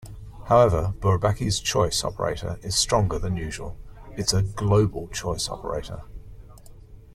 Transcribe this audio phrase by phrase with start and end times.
[0.45, 3.77] However, Bourbaki's choice operator is stronger than usual:
[4.17, 6.01] it's a "global" choice operator.